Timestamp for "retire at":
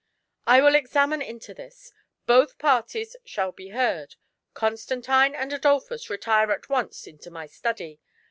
6.09-6.69